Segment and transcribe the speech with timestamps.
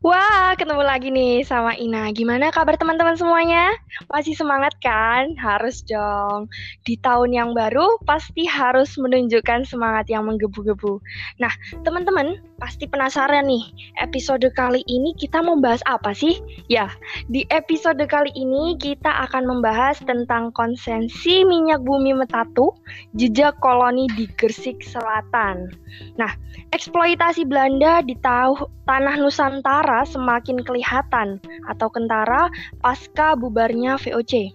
[0.00, 2.08] Wah, ketemu lagi nih sama Ina.
[2.16, 3.68] Gimana kabar teman-teman semuanya?
[4.08, 5.36] Masih semangat kan?
[5.36, 6.48] Harus dong.
[6.88, 11.04] Di tahun yang baru pasti harus menunjukkan semangat yang menggebu-gebu.
[11.36, 11.52] Nah,
[11.84, 16.40] teman-teman pasti penasaran nih, episode kali ini kita membahas apa sih?
[16.72, 16.88] Ya,
[17.28, 22.72] di episode kali ini kita akan membahas tentang konsensi minyak bumi Metatu,
[23.20, 25.68] jejak koloni di Gersik Selatan.
[26.16, 26.32] Nah,
[26.72, 31.28] eksploitasi Belanda di tanah Nusantara kentara semakin kelihatan
[31.66, 32.46] atau kentara
[32.78, 34.54] pasca bubarnya VOC.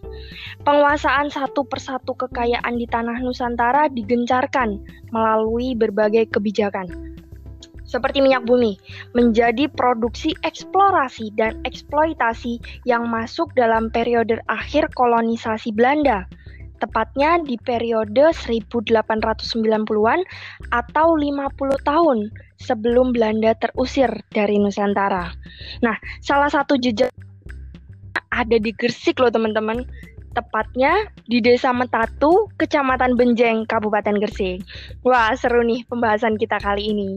[0.64, 4.80] Penguasaan satu persatu kekayaan di tanah Nusantara digencarkan
[5.12, 6.88] melalui berbagai kebijakan
[7.84, 8.80] seperti minyak bumi,
[9.12, 16.24] menjadi produksi eksplorasi dan eksploitasi yang masuk dalam periode akhir kolonisasi Belanda
[16.80, 20.20] tepatnya di periode 1890-an
[20.76, 25.32] atau 50 tahun sebelum Belanda terusir dari Nusantara.
[25.84, 27.12] Nah, salah satu jejak
[28.36, 29.88] ada di Gersik loh teman-teman
[30.36, 34.62] tepatnya di Desa Metatu, Kecamatan Benjeng, Kabupaten Gresik.
[35.08, 37.16] Wah, seru nih pembahasan kita kali ini.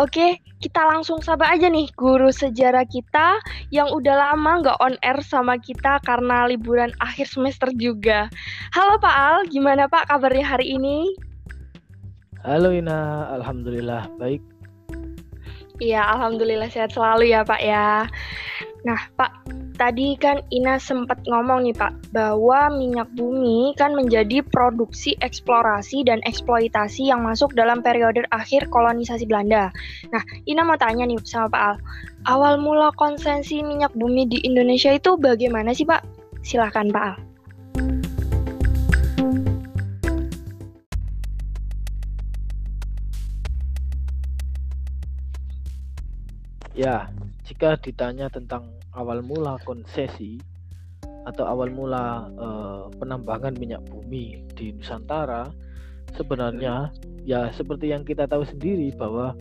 [0.00, 3.36] Oke, kita langsung sapa aja nih guru sejarah kita
[3.68, 8.32] yang udah lama nggak on air sama kita karena liburan akhir semester juga.
[8.72, 11.12] Halo Pak Al, gimana Pak kabarnya hari ini?
[12.40, 14.53] Halo Ina, Alhamdulillah baik.
[15.82, 18.06] Iya, Alhamdulillah sehat selalu ya Pak ya.
[18.86, 19.42] Nah Pak,
[19.74, 26.22] tadi kan Ina sempat ngomong nih Pak, bahwa minyak bumi kan menjadi produksi eksplorasi dan
[26.22, 29.74] eksploitasi yang masuk dalam periode akhir kolonisasi Belanda.
[30.14, 31.76] Nah, Ina mau tanya nih sama Pak Al,
[32.30, 36.06] awal mula konsensi minyak bumi di Indonesia itu bagaimana sih Pak?
[36.46, 37.33] Silahkan Pak Al.
[46.74, 47.06] Ya,
[47.46, 50.42] jika ditanya tentang awal mula konsesi
[51.24, 55.48] atau awal mula uh, penambangan minyak bumi di Nusantara
[56.12, 56.92] sebenarnya
[57.24, 59.32] ya seperti yang kita tahu sendiri bahwa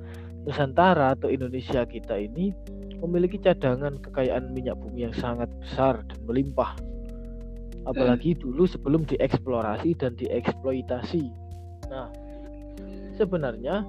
[0.48, 2.56] Nusantara atau Indonesia kita ini
[3.04, 6.80] memiliki cadangan kekayaan minyak bumi yang sangat besar dan melimpah
[7.84, 8.48] apalagi hmm.
[8.48, 11.28] dulu sebelum dieksplorasi dan dieksploitasi
[11.92, 12.08] nah
[13.20, 13.84] sebenarnya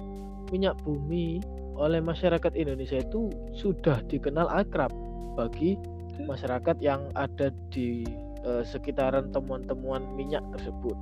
[0.51, 1.39] minyak bumi
[1.75, 4.91] oleh masyarakat Indonesia itu sudah dikenal akrab
[5.35, 5.75] bagi
[6.23, 8.07] masyarakat yang ada di
[8.47, 10.95] uh, sekitaran temuan-temuan minyak tersebut.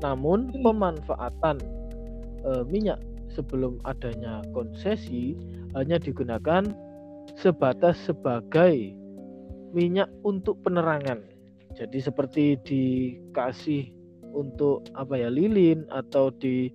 [0.00, 0.64] Namun hmm.
[0.64, 1.60] pemanfaatan
[2.48, 2.98] uh, minyak
[3.28, 5.36] sebelum adanya konsesi
[5.76, 6.64] hanya digunakan
[7.36, 8.94] sebatas sebagai
[9.74, 11.20] minyak untuk penerangan.
[11.74, 13.90] Jadi seperti dikasih
[14.30, 16.70] untuk apa ya lilin atau di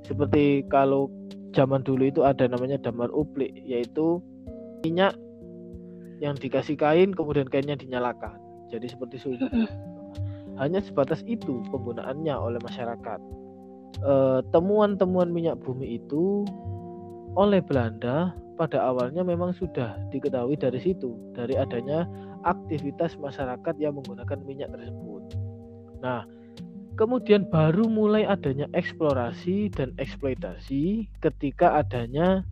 [0.00, 1.12] seperti kalau
[1.50, 4.22] zaman dulu itu ada namanya damar uplik yaitu
[4.86, 5.14] minyak
[6.20, 8.36] yang dikasih kain kemudian kainnya dinyalakan.
[8.70, 9.50] Jadi seperti sumbu
[10.60, 13.20] hanya sebatas itu penggunaannya oleh masyarakat.
[14.00, 16.44] Eh, temuan-temuan minyak bumi itu
[17.34, 22.04] oleh Belanda pada awalnya memang sudah diketahui dari situ dari adanya
[22.44, 25.22] aktivitas masyarakat yang menggunakan minyak tersebut.
[26.04, 26.28] Nah
[27.00, 32.44] kemudian baru mulai adanya eksplorasi dan eksploitasi ketika adanya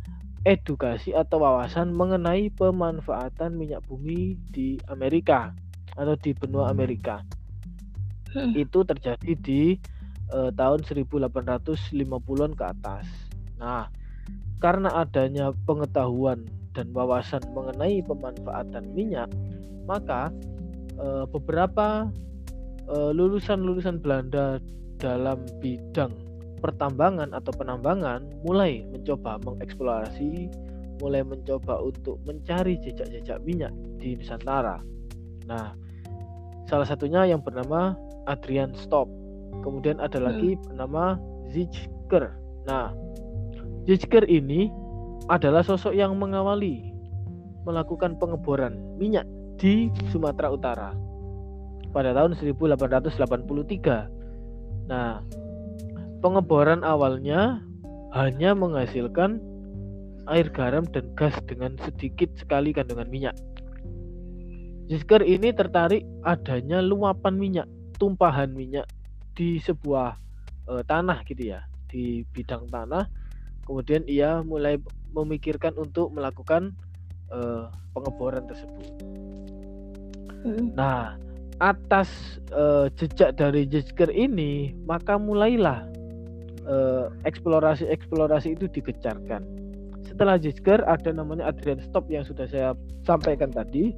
[0.48, 5.52] edukasi atau wawasan mengenai pemanfaatan minyak bumi di Amerika
[6.00, 7.20] atau di benua Amerika.
[8.32, 8.56] Hmm.
[8.56, 9.76] Itu terjadi di
[10.32, 13.04] uh, tahun 1850-an ke atas.
[13.60, 13.92] Nah,
[14.64, 19.28] karena adanya pengetahuan dan wawasan mengenai pemanfaatan minyak,
[19.84, 20.32] maka
[20.96, 22.28] uh, beberapa eh,
[22.88, 24.46] lulusan-lulusan uh, Belanda
[24.98, 26.10] dalam bidang
[26.58, 30.50] pertambangan atau penambangan mulai mencoba mengeksplorasi,
[30.98, 33.70] mulai mencoba untuk mencari jejak-jejak minyak
[34.02, 34.82] di Nusantara.
[35.46, 35.72] Nah,
[36.66, 37.94] salah satunya yang bernama
[38.26, 39.06] Adrian Stop.
[39.62, 40.60] Kemudian ada lagi hmm.
[40.66, 41.16] bernama
[41.48, 42.34] Zichker.
[42.66, 42.92] Nah,
[43.86, 44.68] Zichker ini
[45.30, 46.92] adalah sosok yang mengawali
[47.64, 49.28] melakukan pengeboran minyak
[49.60, 51.07] di Sumatera Utara
[51.90, 54.08] pada tahun 1883.
[54.88, 55.20] Nah,
[56.18, 57.62] Pengeboran awalnya
[58.10, 59.38] hanya menghasilkan
[60.26, 63.38] air garam dan gas dengan sedikit sekali kandungan minyak.
[64.90, 67.68] Jisker ini tertarik adanya luapan minyak,
[68.02, 68.90] tumpahan minyak
[69.38, 70.18] di sebuah
[70.66, 73.06] e, tanah gitu ya, di bidang tanah.
[73.62, 74.74] Kemudian ia mulai
[75.14, 76.74] memikirkan untuk melakukan
[77.30, 77.38] e,
[77.94, 78.86] pengeboran tersebut.
[80.42, 80.74] Hmm.
[80.74, 81.14] Nah,
[81.58, 82.08] atas
[82.54, 85.86] e, jejak dari Jisker ini, maka mulailah
[87.24, 89.40] eksplorasi-eksplorasi itu digecarkan
[90.18, 92.74] setelah Jisker ada namanya Adrian Stop yang sudah saya
[93.06, 93.94] sampaikan tadi.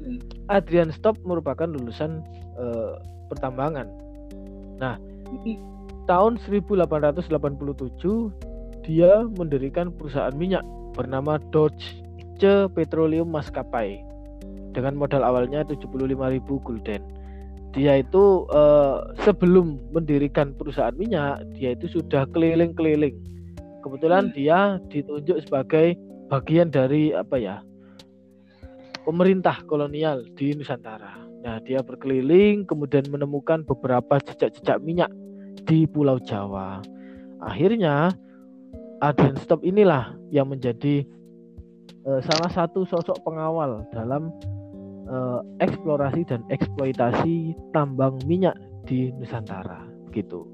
[0.00, 0.24] Hmm.
[0.48, 2.24] Adrian Stop merupakan lulusan
[2.56, 2.96] uh,
[3.28, 3.92] pertambangan.
[4.80, 4.96] Nah,
[5.44, 5.60] hmm.
[6.08, 7.28] tahun 1887
[8.88, 10.64] dia mendirikan perusahaan minyak
[10.96, 12.00] bernama Dodge
[12.72, 14.00] Petroleum Maskapai
[14.72, 17.02] dengan modal awalnya 75.000 gulden.
[17.76, 23.16] Dia itu uh, sebelum mendirikan perusahaan minyak, dia itu sudah keliling-keliling.
[23.84, 24.34] Kebetulan hmm.
[24.34, 25.94] dia ditunjuk sebagai
[26.32, 27.56] bagian dari apa ya?
[29.08, 31.16] pemerintah kolonial di Nusantara.
[31.40, 35.08] Nah, dia berkeliling kemudian menemukan beberapa jejak-jejak minyak
[35.64, 36.84] di Pulau Jawa.
[37.40, 38.12] Akhirnya
[39.00, 41.08] Adrian Stop inilah yang menjadi
[42.04, 44.28] uh, salah satu sosok pengawal dalam
[45.08, 50.44] uh, eksplorasi dan eksploitasi tambang minyak di Nusantara gitu.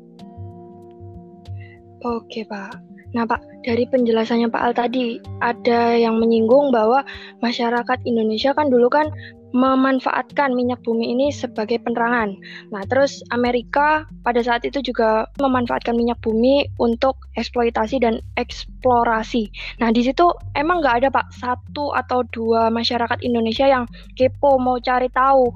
[2.05, 2.79] Oke Pak.
[3.15, 7.07] Nah Pak, dari penjelasannya Pak Al tadi ada yang menyinggung bahwa
[7.41, 9.07] masyarakat Indonesia kan dulu kan
[9.55, 12.35] memanfaatkan minyak bumi ini sebagai penerangan.
[12.75, 19.47] Nah, terus Amerika pada saat itu juga memanfaatkan minyak bumi untuk eksploitasi dan eksplorasi.
[19.79, 20.27] Nah, di situ
[20.59, 23.87] emang nggak ada Pak satu atau dua masyarakat Indonesia yang
[24.19, 25.55] kepo mau cari tahu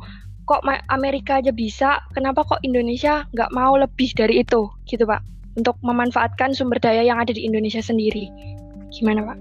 [0.49, 5.21] kok Amerika aja bisa, kenapa kok Indonesia nggak mau lebih dari itu, gitu Pak,
[5.61, 8.33] untuk memanfaatkan sumber daya yang ada di Indonesia sendiri.
[8.89, 9.39] Gimana Pak?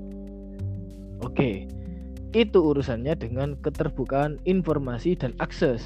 [1.23, 1.63] Oke,
[2.37, 5.81] itu urusannya dengan keterbukaan informasi dan akses.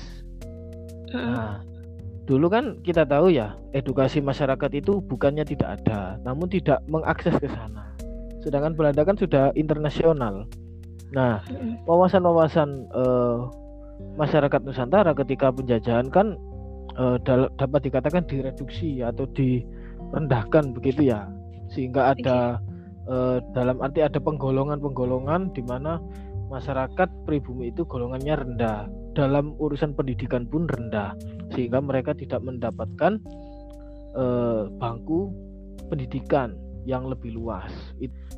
[1.16, 1.64] Nah,
[2.28, 7.48] dulu kan kita tahu ya, edukasi masyarakat itu bukannya tidak ada, namun tidak mengakses ke
[7.48, 7.96] sana.
[8.44, 10.44] Sedangkan Belanda kan sudah internasional.
[11.16, 11.44] Nah,
[11.88, 13.48] wawasan-wawasan uh,
[14.20, 16.36] masyarakat Nusantara ketika penjajahan kan
[17.00, 17.16] uh,
[17.60, 21.28] dapat dikatakan direduksi atau direndahkan begitu ya,
[21.72, 22.60] sehingga ada
[23.12, 26.00] uh, dalam arti ada penggolongan-penggolongan di mana
[26.52, 31.16] masyarakat pribumi itu golongannya rendah dalam urusan pendidikan pun rendah
[31.56, 33.16] sehingga mereka tidak mendapatkan
[34.20, 35.32] eh, bangku
[35.88, 37.72] pendidikan yang lebih luas.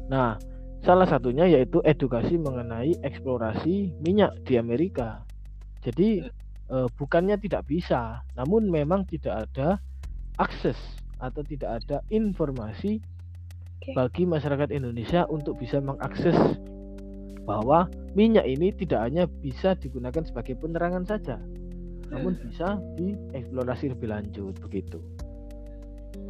[0.09, 0.37] Nah,
[0.85, 5.25] salah satunya yaitu edukasi mengenai eksplorasi minyak di Amerika.
[5.81, 6.21] Jadi
[6.69, 9.81] eh, bukannya tidak bisa, namun memang tidak ada
[10.37, 10.77] akses
[11.17, 12.99] atau tidak ada informasi
[13.91, 16.35] bagi masyarakat Indonesia untuk bisa mengakses
[17.43, 21.37] bahwa minyak ini tidak hanya bisa digunakan sebagai penerangan saja,
[22.11, 24.99] namun bisa dieksplorasi lebih lanjut begitu.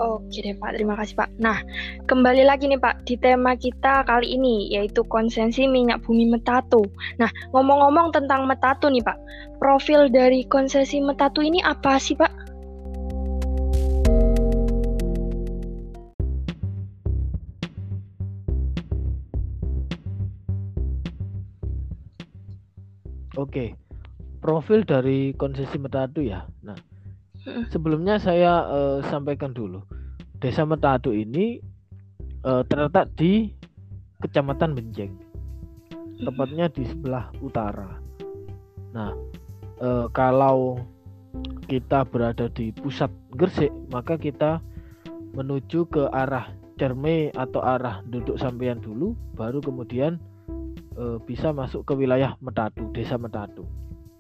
[0.02, 1.30] Oke deh Pak, terima kasih Pak.
[1.38, 1.62] Nah,
[2.10, 6.82] kembali lagi nih Pak di tema kita kali ini yaitu konsensi minyak bumi Metatu.
[7.22, 9.18] Nah, ngomong-ngomong tentang Metatu nih Pak,
[9.62, 12.43] profil dari konsesi Metatu ini apa sih Pak?
[23.54, 23.78] Oke,
[24.42, 26.42] profil dari konsesi Metadu ya.
[26.66, 26.74] Nah,
[27.70, 29.78] sebelumnya saya uh, sampaikan dulu,
[30.42, 31.62] Desa Metadu ini
[32.50, 33.54] uh, terletak di
[34.26, 35.14] Kecamatan Benjeng,
[36.18, 38.02] tepatnya di sebelah utara.
[38.90, 39.14] Nah,
[39.78, 40.82] uh, kalau
[41.70, 44.66] kita berada di pusat Gresik, maka kita
[45.38, 46.50] menuju ke arah
[46.82, 50.18] Cerme atau arah duduk sampean dulu, baru kemudian
[50.98, 53.66] e, bisa masuk ke wilayah Metadu, desa Metadu.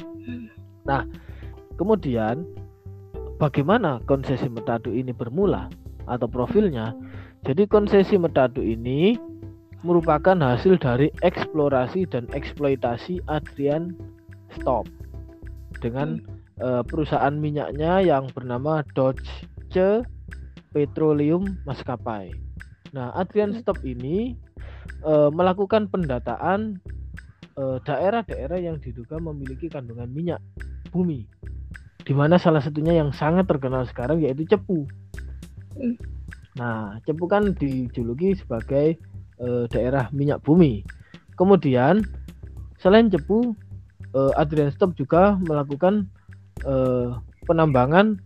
[0.01, 0.49] Hmm.
[0.83, 1.07] Nah,
[1.79, 2.43] kemudian
[3.37, 5.69] bagaimana konsesi Metadu ini bermula
[6.05, 6.93] atau profilnya?
[7.43, 9.17] Jadi konsesi Metadu ini
[9.83, 13.91] merupakan hasil dari eksplorasi dan eksploitasi Adrian
[14.55, 14.87] Stop
[15.83, 16.23] dengan
[16.61, 19.49] e, perusahaan minyaknya yang bernama Dodge
[20.73, 22.29] Petroleum Maskapai.
[22.93, 23.59] Nah, Adrian hmm.
[23.61, 24.37] Stop ini
[25.03, 26.79] uh, melakukan pendataan
[27.53, 30.41] daerah daerah-daerah yang diduga memiliki kandungan minyak
[30.89, 31.29] bumi
[32.03, 34.83] di mana salah satunya yang sangat terkenal sekarang yaitu cepu.
[35.79, 35.95] Hmm.
[36.59, 38.99] Nah, cepu kan dijuluki sebagai
[39.39, 40.83] uh, daerah minyak bumi.
[41.39, 42.03] Kemudian
[42.77, 43.55] selain cepu,
[44.13, 46.05] uh, Adrian Stop juga melakukan
[46.67, 48.19] uh, penambangan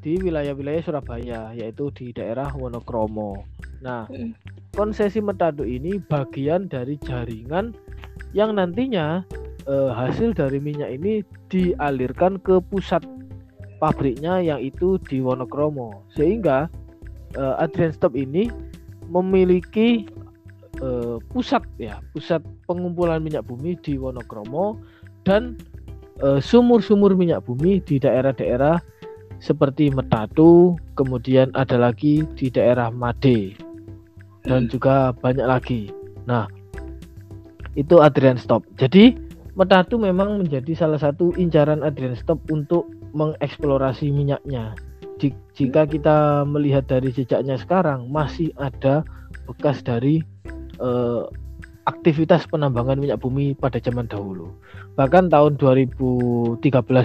[0.00, 3.44] di wilayah-wilayah Surabaya yaitu di daerah Wonokromo.
[3.82, 4.43] Nah, hmm
[4.74, 7.72] konsesi metadu ini bagian dari jaringan
[8.34, 9.22] yang nantinya
[9.70, 13.06] eh, hasil dari minyak ini dialirkan ke pusat
[13.78, 16.04] pabriknya yang itu di Wonokromo.
[16.12, 16.66] Sehingga
[17.38, 18.50] eh, Adrian Stop ini
[19.08, 20.10] memiliki
[20.82, 24.80] eh, pusat ya pusat pengumpulan minyak bumi di Wonokromo
[25.22, 25.54] dan
[26.20, 28.82] eh, sumur-sumur minyak bumi di daerah-daerah
[29.42, 33.73] seperti Metatu kemudian ada lagi di daerah Made
[34.44, 35.88] dan juga banyak lagi.
[36.28, 36.46] Nah,
[37.74, 38.64] itu Adrian Stop.
[38.78, 39.16] Jadi
[39.54, 44.74] Metatu memang menjadi salah satu incaran Adrian Stop untuk mengeksplorasi minyaknya.
[45.54, 49.06] Jika kita melihat dari jejaknya sekarang, masih ada
[49.46, 50.18] bekas dari
[50.82, 51.22] eh,
[51.86, 54.50] aktivitas penambangan minyak bumi pada zaman dahulu.
[54.98, 56.58] Bahkan tahun 2013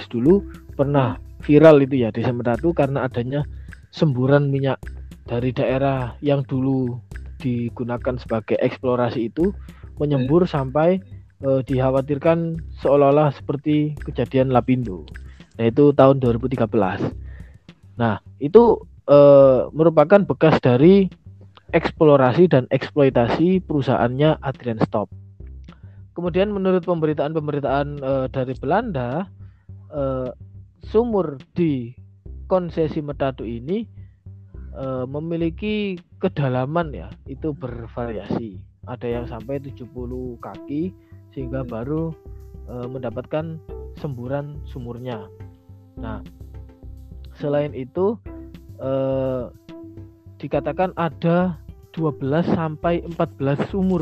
[0.09, 0.41] dulu
[0.73, 3.45] pernah viral itu ya desa Metatu karena adanya
[3.93, 4.81] semburan minyak
[5.29, 6.97] dari daerah yang dulu
[7.39, 9.55] digunakan sebagai eksplorasi itu
[9.97, 10.51] menyembur hmm.
[10.51, 10.99] sampai
[11.43, 15.07] uh, dikhawatirkan seolah-olah seperti kejadian Lapindo.
[15.59, 16.63] Nah, itu tahun 2013.
[17.99, 18.79] Nah, itu
[19.11, 21.11] uh, merupakan bekas dari
[21.75, 25.11] eksplorasi dan eksploitasi perusahaannya Adrian Stop.
[26.15, 29.27] Kemudian menurut pemberitaan-pemberitaan uh, dari Belanda,
[29.93, 30.31] uh,
[30.83, 31.93] sumur di
[32.49, 33.85] konsesi Metadu ini
[34.75, 39.85] uh, memiliki kedalaman ya, itu bervariasi ada yang sampai 70
[40.41, 40.89] kaki
[41.29, 41.69] sehingga hmm.
[41.69, 42.03] baru
[42.65, 43.61] e, mendapatkan
[44.01, 45.29] semburan sumurnya.
[46.01, 46.25] Nah,
[47.37, 48.17] selain itu
[48.81, 48.91] e,
[50.41, 51.61] dikatakan ada
[51.93, 54.01] 12 sampai 14 sumur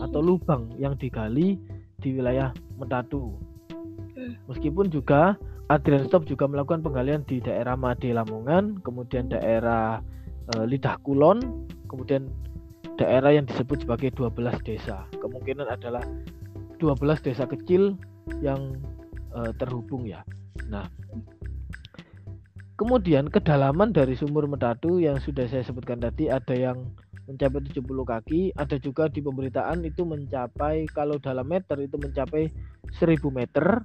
[0.00, 1.60] atau lubang yang digali
[2.00, 3.36] di wilayah Metatu.
[4.16, 4.36] Hmm.
[4.48, 5.36] Meskipun juga
[5.66, 9.98] Adrian Stop juga melakukan penggalian di daerah Made Lamongan, kemudian daerah
[10.54, 11.42] e, Lidah Kulon,
[11.90, 12.30] kemudian
[12.96, 15.04] daerah yang disebut sebagai 12 desa.
[15.18, 16.02] Kemungkinan adalah
[16.78, 17.96] 12 desa kecil
[18.40, 18.76] yang
[19.32, 20.24] uh, terhubung ya.
[20.72, 20.88] Nah,
[22.80, 26.88] kemudian kedalaman dari sumur Metadu yang sudah saya sebutkan tadi ada yang
[27.26, 32.48] mencapai 70 kaki, ada juga di pemberitaan itu mencapai kalau dalam meter itu mencapai
[32.94, 33.82] 1000 meter,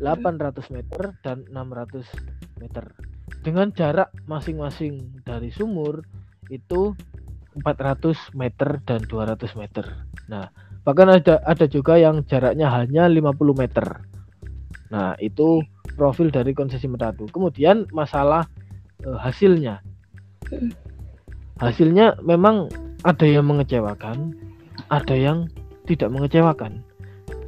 [0.00, 2.04] 800 meter dan 600
[2.60, 2.84] meter.
[3.44, 6.04] Dengan jarak masing-masing dari sumur
[6.48, 6.96] itu
[7.54, 9.86] 400 meter dan 200 meter.
[10.26, 10.50] Nah,
[10.82, 14.02] bahkan ada ada juga yang jaraknya hanya 50 meter.
[14.90, 15.62] Nah, itu
[15.94, 17.30] profil dari konsesi Metatu.
[17.30, 18.46] Kemudian masalah
[19.02, 19.80] e, hasilnya.
[21.62, 22.66] Hasilnya memang
[23.06, 24.34] ada yang mengecewakan,
[24.90, 25.46] ada yang
[25.86, 26.82] tidak mengecewakan.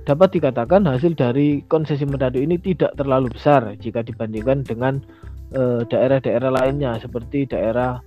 [0.06, 5.02] Dapat dikatakan hasil dari konsesi Metadu ini tidak terlalu besar jika dibandingkan dengan
[5.50, 7.98] e, daerah-daerah lainnya seperti daerah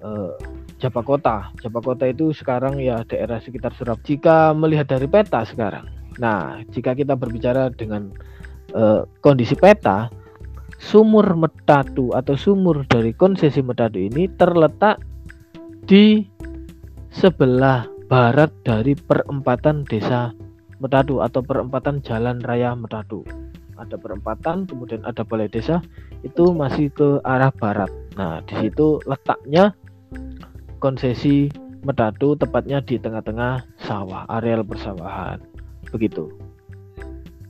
[0.00, 0.10] e,
[0.90, 1.52] Kota.
[1.62, 4.02] Japa Kota itu sekarang ya daerah sekitar Surabaya.
[4.02, 5.86] Jika melihat dari peta sekarang,
[6.18, 8.10] nah jika kita berbicara dengan
[8.74, 10.10] uh, kondisi peta,
[10.82, 14.98] sumur Metatu atau sumur dari konsesi Metatu ini terletak
[15.86, 16.26] di
[17.14, 20.34] sebelah barat dari perempatan desa
[20.82, 23.22] Metadu atau perempatan jalan raya Metadu.
[23.78, 25.78] Ada perempatan, kemudian ada balai desa,
[26.26, 27.88] itu masih ke arah barat.
[28.18, 29.70] Nah, di situ letaknya
[30.82, 31.46] konsesi
[31.82, 35.42] Metatu tepatnya di tengah-tengah sawah, areal persawahan.
[35.90, 36.30] Begitu.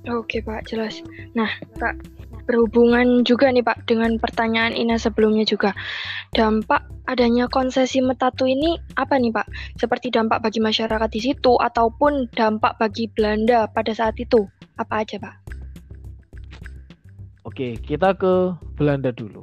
[0.08, 1.04] Oke, Pak, jelas.
[1.36, 2.00] Nah, Pak,
[2.44, 5.72] berhubungan juga nih, Pak, dengan pertanyaan Ina sebelumnya juga.
[6.34, 9.46] Dampak adanya konsesi Metatu ini apa nih, Pak?
[9.78, 14.46] Seperti dampak bagi masyarakat di situ ataupun dampak bagi Belanda pada saat itu?
[14.78, 15.34] Apa aja, Pak?
[17.42, 19.42] Oke, kita ke Belanda dulu.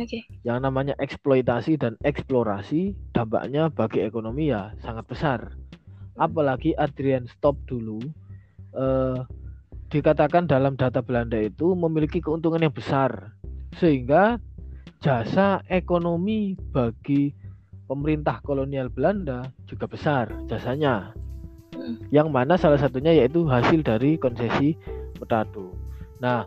[0.00, 0.24] Okay.
[0.48, 5.40] Yang namanya eksploitasi dan eksplorasi dampaknya bagi ekonomi ya sangat besar.
[6.16, 8.00] Apalagi Adrian Stop dulu
[8.72, 9.20] eh,
[9.90, 13.34] dikatakan dalam data Belanda itu memiliki keuntungan yang besar
[13.82, 14.38] sehingga
[15.02, 17.34] jasa ekonomi bagi
[17.90, 21.10] pemerintah kolonial Belanda juga besar jasanya.
[21.74, 21.98] Hmm.
[22.14, 24.78] Yang mana salah satunya yaitu hasil dari konsesi
[25.18, 25.74] Metadu.
[26.22, 26.46] Nah,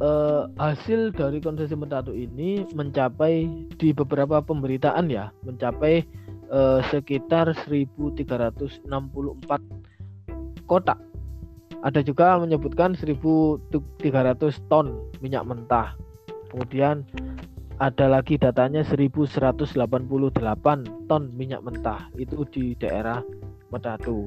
[0.00, 6.08] uh, hasil dari konsesi Metatu ini mencapai di beberapa pemberitaan ya mencapai
[6.48, 8.88] uh, sekitar 1364
[10.64, 11.09] kotak
[11.80, 13.72] ada juga menyebutkan 1300
[14.68, 15.96] ton minyak mentah.
[16.52, 17.06] Kemudian
[17.80, 22.10] ada lagi datanya 1188 ton minyak mentah.
[22.18, 23.24] Itu di daerah
[23.70, 24.26] Metatu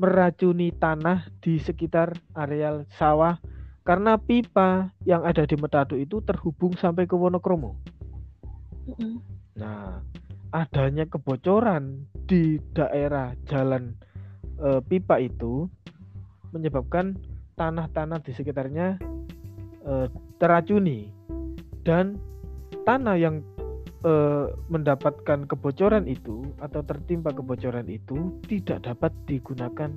[0.00, 3.38] meracuni tanah di sekitar areal sawah
[3.84, 7.76] karena pipa yang ada di Metadu itu terhubung sampai ke Wonokromo.
[9.60, 10.00] Nah,
[10.50, 13.92] adanya kebocoran di daerah jalan
[14.56, 15.68] e, pipa itu
[16.56, 17.20] menyebabkan
[17.60, 18.96] tanah-tanah di sekitarnya
[19.84, 19.92] e,
[20.38, 21.10] teracuni
[21.84, 22.18] dan
[22.84, 23.40] tanah yang
[24.04, 24.12] e,
[24.68, 29.90] mendapatkan kebocoran itu atau tertimpa kebocoran itu tidak dapat digunakan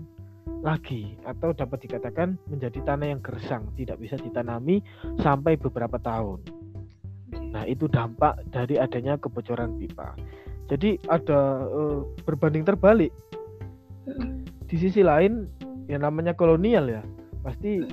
[0.63, 4.81] lagi atau dapat dikatakan menjadi tanah yang gersang tidak bisa ditanami
[5.21, 6.41] sampai beberapa tahun.
[7.51, 10.15] Nah, itu dampak dari adanya kebocoran pipa.
[10.67, 11.81] Jadi ada e,
[12.27, 13.11] berbanding terbalik.
[14.67, 15.47] Di sisi lain
[15.87, 17.03] yang namanya kolonial ya,
[17.43, 17.83] pasti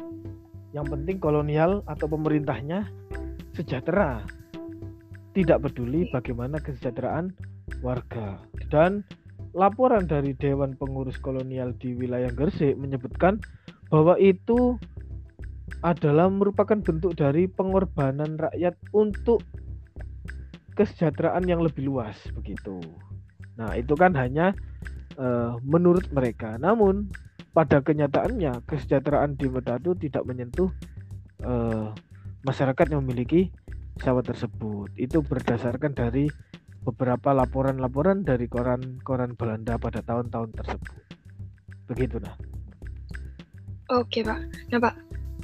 [0.74, 2.90] yang penting kolonial atau pemerintahnya
[3.54, 4.26] sejahtera.
[5.34, 7.30] Tidak peduli bagaimana kesejahteraan
[7.82, 8.42] warga.
[8.70, 9.06] Dan
[9.54, 13.38] laporan dari Dewan Pengurus Kolonial di wilayah Gresik menyebutkan
[13.90, 14.78] bahwa itu
[15.86, 19.42] adalah merupakan bentuk dari pengorbanan rakyat untuk
[20.74, 22.82] kesejahteraan yang lebih luas begitu.
[23.54, 24.54] Nah, itu kan hanya
[25.18, 26.58] uh, menurut mereka.
[26.58, 27.10] Namun
[27.54, 30.74] pada kenyataannya kesejahteraan di Medadu tidak menyentuh
[31.46, 31.94] uh,
[32.42, 33.54] masyarakat yang memiliki
[34.02, 34.90] sawah tersebut.
[34.98, 36.26] Itu berdasarkan dari
[36.82, 41.02] beberapa laporan-laporan dari koran-koran Belanda pada tahun-tahun tersebut.
[41.88, 42.34] Begitu nah.
[43.94, 44.40] Oke pak.
[44.74, 44.94] Nah pak,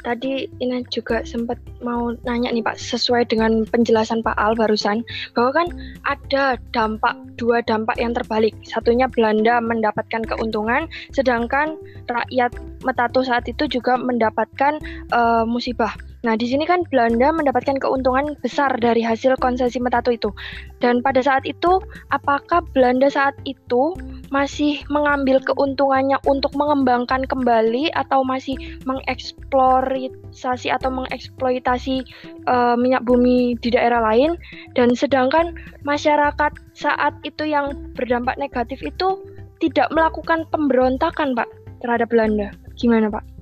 [0.03, 5.51] tadi Ina juga sempat mau nanya nih Pak, sesuai dengan penjelasan Pak Al barusan, bahwa
[5.65, 5.69] kan
[6.09, 8.53] ada dampak, dua dampak yang terbalik.
[8.67, 11.77] Satunya Belanda mendapatkan keuntungan, sedangkan
[12.09, 14.81] rakyat Metato saat itu juga mendapatkan
[15.13, 15.93] uh, musibah.
[16.21, 20.29] Nah, di sini kan Belanda mendapatkan keuntungan besar dari hasil konsesi Metato itu.
[20.77, 21.81] Dan pada saat itu,
[22.13, 23.97] apakah Belanda saat itu
[24.29, 28.53] masih mengambil keuntungannya untuk mengembangkan kembali atau masih
[28.85, 32.05] mengeksplorasi atau mengeksploitasi
[32.45, 34.37] uh, minyak bumi di daerah lain?
[34.77, 35.57] Dan sedangkan
[35.89, 39.25] masyarakat saat itu yang berdampak negatif itu
[39.65, 41.49] tidak melakukan pemberontakan, Pak,
[41.81, 42.53] terhadap Belanda.
[42.77, 43.40] Gimana, Pak?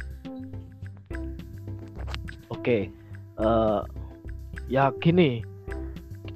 [2.69, 2.93] Oke,
[3.41, 3.81] uh,
[4.69, 5.41] ya gini,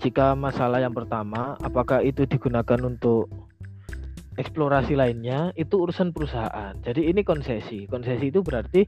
[0.00, 3.28] jika masalah yang pertama, apakah itu digunakan untuk
[4.40, 6.72] eksplorasi lainnya, itu urusan perusahaan.
[6.80, 7.84] Jadi ini konsesi.
[7.84, 8.80] Konsesi itu berarti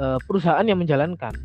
[0.00, 1.36] uh, perusahaan yang menjalankan.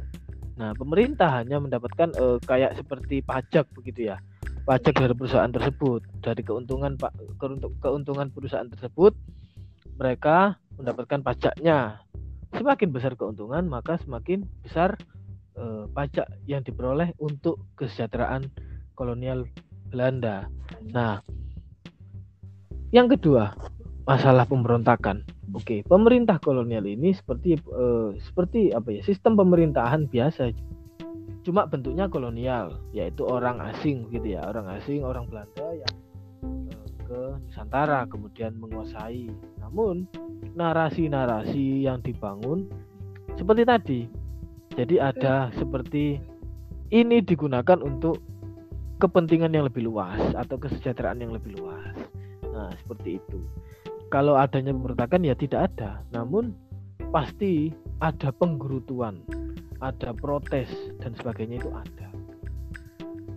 [0.63, 4.23] Nah, pemerintah hanya mendapatkan uh, kayak seperti pajak begitu ya,
[4.63, 7.11] pajak dari perusahaan tersebut, dari keuntungan pak
[7.83, 9.11] keuntungan perusahaan tersebut,
[9.99, 11.99] mereka mendapatkan pajaknya.
[12.55, 14.95] Semakin besar keuntungan, maka semakin besar
[15.57, 18.49] uh, pajak yang diperoleh untuk kesejahteraan
[18.93, 19.45] kolonial
[19.89, 20.49] Belanda.
[20.89, 21.21] Nah,
[22.93, 23.53] yang kedua,
[24.05, 25.25] masalah pemberontakan.
[25.53, 29.01] Oke, pemerintah kolonial ini seperti uh, seperti apa ya?
[29.05, 30.49] Sistem pemerintahan biasa.
[31.43, 35.93] Cuma bentuknya kolonial, yaitu orang asing gitu ya, orang asing, orang Belanda yang
[36.71, 39.29] uh, ke Nusantara kemudian menguasai.
[39.59, 40.07] Namun
[40.55, 42.69] narasi-narasi yang dibangun
[43.33, 43.99] seperti tadi
[44.73, 46.17] jadi ada seperti
[46.93, 48.21] ini digunakan untuk
[49.01, 51.95] kepentingan yang lebih luas atau kesejahteraan yang lebih luas.
[52.53, 53.39] Nah, seperti itu.
[54.13, 56.53] Kalau adanya pemberontakan ya tidak ada, namun
[57.09, 59.21] pasti ada penggerutuan,
[59.81, 60.69] ada protes
[61.01, 62.07] dan sebagainya itu ada.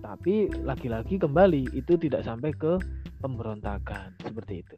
[0.04, 2.76] Tapi lagi-lagi kembali itu tidak sampai ke
[3.24, 4.76] pemberontakan seperti itu.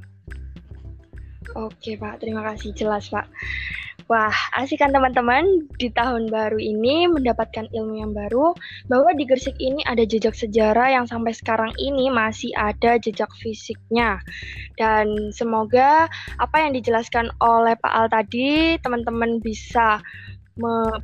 [1.59, 3.27] Oke Pak, terima kasih jelas Pak.
[4.09, 8.57] Wah, asik kan teman-teman di tahun baru ini mendapatkan ilmu yang baru
[8.89, 14.17] bahwa di Gersik ini ada jejak sejarah yang sampai sekarang ini masih ada jejak fisiknya.
[14.81, 16.09] Dan semoga
[16.41, 20.01] apa yang dijelaskan oleh Pak Al tadi teman-teman bisa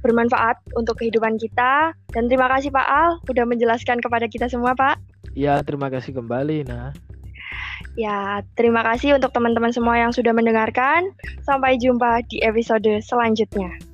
[0.00, 1.92] bermanfaat untuk kehidupan kita.
[2.08, 4.96] Dan terima kasih Pak Al sudah menjelaskan kepada kita semua, Pak.
[5.36, 6.96] Ya, terima kasih kembali, nah.
[7.94, 11.14] Ya, terima kasih untuk teman-teman semua yang sudah mendengarkan.
[11.46, 13.93] Sampai jumpa di episode selanjutnya.